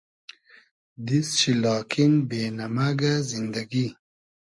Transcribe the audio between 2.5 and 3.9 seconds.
نئمئگۂ زیندئگی